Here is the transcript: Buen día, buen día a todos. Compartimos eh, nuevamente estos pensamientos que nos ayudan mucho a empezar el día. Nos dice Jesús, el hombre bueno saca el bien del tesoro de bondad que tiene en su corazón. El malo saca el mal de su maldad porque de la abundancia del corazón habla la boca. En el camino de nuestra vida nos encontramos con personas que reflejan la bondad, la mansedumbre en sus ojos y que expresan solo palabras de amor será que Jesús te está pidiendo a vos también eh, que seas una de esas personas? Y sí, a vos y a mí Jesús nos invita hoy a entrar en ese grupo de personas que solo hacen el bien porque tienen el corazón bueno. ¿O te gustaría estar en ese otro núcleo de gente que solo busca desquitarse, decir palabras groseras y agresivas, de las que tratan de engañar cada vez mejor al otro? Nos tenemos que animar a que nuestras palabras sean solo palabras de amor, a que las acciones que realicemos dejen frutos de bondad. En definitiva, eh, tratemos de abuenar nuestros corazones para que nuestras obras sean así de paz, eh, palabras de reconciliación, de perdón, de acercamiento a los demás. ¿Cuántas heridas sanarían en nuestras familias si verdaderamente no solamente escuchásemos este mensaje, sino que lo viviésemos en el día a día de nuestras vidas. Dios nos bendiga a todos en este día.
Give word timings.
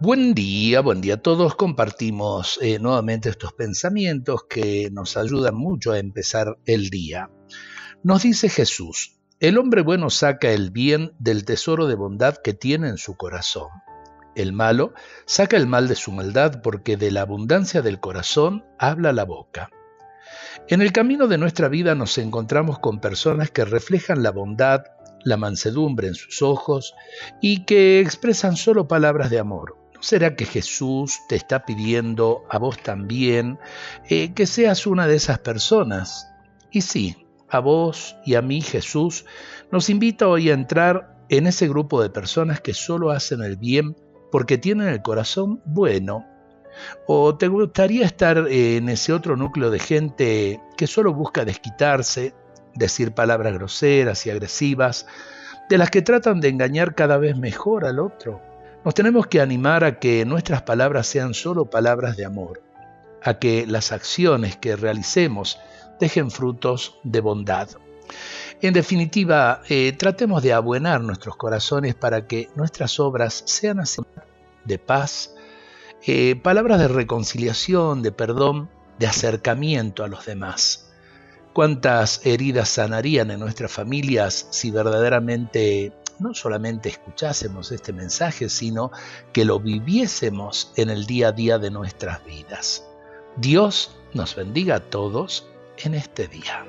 Buen 0.00 0.32
día, 0.32 0.80
buen 0.80 1.00
día 1.00 1.14
a 1.14 1.22
todos. 1.22 1.56
Compartimos 1.56 2.60
eh, 2.62 2.78
nuevamente 2.78 3.30
estos 3.30 3.52
pensamientos 3.52 4.44
que 4.48 4.90
nos 4.92 5.16
ayudan 5.16 5.56
mucho 5.56 5.90
a 5.90 5.98
empezar 5.98 6.56
el 6.66 6.88
día. 6.88 7.30
Nos 8.04 8.22
dice 8.22 8.48
Jesús, 8.48 9.18
el 9.40 9.58
hombre 9.58 9.82
bueno 9.82 10.08
saca 10.08 10.52
el 10.52 10.70
bien 10.70 11.14
del 11.18 11.44
tesoro 11.44 11.88
de 11.88 11.96
bondad 11.96 12.36
que 12.36 12.54
tiene 12.54 12.90
en 12.90 12.96
su 12.96 13.16
corazón. 13.16 13.70
El 14.36 14.52
malo 14.52 14.94
saca 15.26 15.56
el 15.56 15.66
mal 15.66 15.88
de 15.88 15.96
su 15.96 16.12
maldad 16.12 16.62
porque 16.62 16.96
de 16.96 17.10
la 17.10 17.22
abundancia 17.22 17.82
del 17.82 17.98
corazón 17.98 18.64
habla 18.78 19.12
la 19.12 19.24
boca. 19.24 19.68
En 20.68 20.80
el 20.80 20.92
camino 20.92 21.26
de 21.26 21.38
nuestra 21.38 21.66
vida 21.66 21.96
nos 21.96 22.18
encontramos 22.18 22.78
con 22.78 23.00
personas 23.00 23.50
que 23.50 23.64
reflejan 23.64 24.22
la 24.22 24.30
bondad, 24.30 24.82
la 25.24 25.36
mansedumbre 25.36 26.06
en 26.06 26.14
sus 26.14 26.40
ojos 26.40 26.94
y 27.42 27.64
que 27.64 27.98
expresan 27.98 28.54
solo 28.54 28.86
palabras 28.86 29.30
de 29.30 29.40
amor 29.40 29.77
será 30.00 30.36
que 30.36 30.44
Jesús 30.44 31.20
te 31.28 31.36
está 31.36 31.64
pidiendo 31.64 32.44
a 32.50 32.58
vos 32.58 32.78
también 32.82 33.58
eh, 34.08 34.32
que 34.34 34.46
seas 34.46 34.86
una 34.86 35.06
de 35.06 35.16
esas 35.16 35.38
personas? 35.40 36.28
Y 36.70 36.82
sí, 36.82 37.26
a 37.48 37.60
vos 37.60 38.16
y 38.24 38.34
a 38.34 38.42
mí 38.42 38.60
Jesús 38.60 39.24
nos 39.70 39.90
invita 39.90 40.28
hoy 40.28 40.50
a 40.50 40.54
entrar 40.54 41.16
en 41.28 41.46
ese 41.46 41.68
grupo 41.68 42.02
de 42.02 42.10
personas 42.10 42.60
que 42.60 42.74
solo 42.74 43.10
hacen 43.10 43.42
el 43.42 43.56
bien 43.56 43.96
porque 44.30 44.58
tienen 44.58 44.88
el 44.88 45.02
corazón 45.02 45.62
bueno. 45.64 46.26
¿O 47.06 47.36
te 47.36 47.48
gustaría 47.48 48.06
estar 48.06 48.46
en 48.48 48.88
ese 48.88 49.12
otro 49.12 49.36
núcleo 49.36 49.70
de 49.70 49.78
gente 49.78 50.60
que 50.76 50.86
solo 50.86 51.12
busca 51.12 51.44
desquitarse, 51.44 52.34
decir 52.74 53.12
palabras 53.12 53.54
groseras 53.54 54.24
y 54.26 54.30
agresivas, 54.30 55.06
de 55.68 55.78
las 55.78 55.90
que 55.90 56.02
tratan 56.02 56.40
de 56.40 56.48
engañar 56.48 56.94
cada 56.94 57.16
vez 57.16 57.36
mejor 57.36 57.84
al 57.84 57.98
otro? 57.98 58.47
Nos 58.88 58.94
tenemos 58.94 59.26
que 59.26 59.42
animar 59.42 59.84
a 59.84 59.98
que 59.98 60.24
nuestras 60.24 60.62
palabras 60.62 61.06
sean 61.06 61.34
solo 61.34 61.66
palabras 61.66 62.16
de 62.16 62.24
amor, 62.24 62.62
a 63.22 63.38
que 63.38 63.66
las 63.66 63.92
acciones 63.92 64.56
que 64.56 64.76
realicemos 64.76 65.58
dejen 66.00 66.30
frutos 66.30 66.98
de 67.02 67.20
bondad. 67.20 67.68
En 68.62 68.72
definitiva, 68.72 69.60
eh, 69.68 69.92
tratemos 69.92 70.42
de 70.42 70.54
abuenar 70.54 71.02
nuestros 71.02 71.36
corazones 71.36 71.96
para 71.96 72.26
que 72.26 72.48
nuestras 72.54 72.98
obras 72.98 73.42
sean 73.44 73.78
así 73.78 74.00
de 74.64 74.78
paz, 74.78 75.34
eh, 76.06 76.36
palabras 76.36 76.80
de 76.80 76.88
reconciliación, 76.88 78.00
de 78.00 78.12
perdón, 78.12 78.70
de 78.98 79.06
acercamiento 79.06 80.02
a 80.02 80.08
los 80.08 80.24
demás. 80.24 80.90
¿Cuántas 81.52 82.24
heridas 82.24 82.70
sanarían 82.70 83.30
en 83.32 83.40
nuestras 83.40 83.70
familias 83.70 84.46
si 84.50 84.70
verdaderamente 84.70 85.92
no 86.20 86.34
solamente 86.34 86.88
escuchásemos 86.88 87.72
este 87.72 87.92
mensaje, 87.92 88.48
sino 88.48 88.90
que 89.32 89.44
lo 89.44 89.60
viviésemos 89.60 90.72
en 90.76 90.90
el 90.90 91.06
día 91.06 91.28
a 91.28 91.32
día 91.32 91.58
de 91.58 91.70
nuestras 91.70 92.24
vidas. 92.24 92.84
Dios 93.36 93.96
nos 94.14 94.34
bendiga 94.34 94.76
a 94.76 94.80
todos 94.80 95.46
en 95.78 95.94
este 95.94 96.26
día. 96.28 96.66